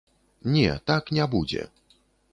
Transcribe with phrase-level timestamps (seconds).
[0.53, 1.67] Не, так не будзе.